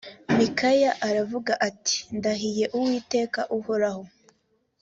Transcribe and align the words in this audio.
mikaya 0.37 0.91
aravuga 1.07 1.53
ati 1.69 1.97
ndahiye 2.17 2.65
uwiteka 2.77 3.39
uhoraho 3.57 4.03